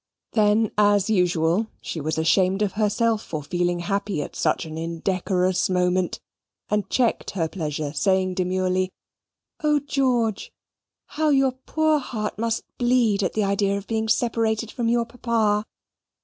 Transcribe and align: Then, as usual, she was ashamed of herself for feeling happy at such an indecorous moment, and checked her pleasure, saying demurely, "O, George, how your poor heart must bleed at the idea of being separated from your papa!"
Then, 0.31 0.71
as 0.79 1.11
usual, 1.11 1.67
she 1.79 2.01
was 2.01 2.17
ashamed 2.17 2.63
of 2.63 2.71
herself 2.71 3.21
for 3.21 3.43
feeling 3.43 3.81
happy 3.81 4.23
at 4.23 4.35
such 4.35 4.65
an 4.65 4.75
indecorous 4.75 5.69
moment, 5.69 6.19
and 6.71 6.89
checked 6.89 7.29
her 7.37 7.47
pleasure, 7.47 7.93
saying 7.93 8.33
demurely, 8.33 8.91
"O, 9.63 9.77
George, 9.79 10.51
how 11.05 11.29
your 11.29 11.51
poor 11.51 11.99
heart 11.99 12.39
must 12.39 12.63
bleed 12.79 13.21
at 13.21 13.33
the 13.33 13.43
idea 13.43 13.77
of 13.77 13.85
being 13.85 14.07
separated 14.09 14.71
from 14.71 14.87
your 14.89 15.05
papa!" 15.05 15.67